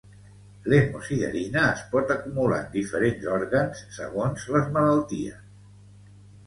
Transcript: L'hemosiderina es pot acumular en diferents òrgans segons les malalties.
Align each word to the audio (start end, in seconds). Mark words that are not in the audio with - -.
L'hemosiderina 0.71 1.65
es 1.75 1.83
pot 1.91 2.15
acumular 2.15 2.57
en 2.63 2.73
diferents 2.79 3.29
òrgans 3.37 3.87
segons 4.01 4.51
les 4.57 4.75
malalties. 4.81 5.41